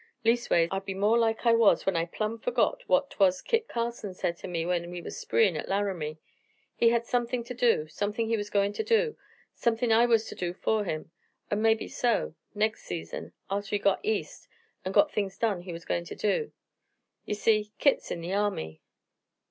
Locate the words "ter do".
7.43-7.87, 8.73-9.15, 10.27-10.55, 16.03-16.51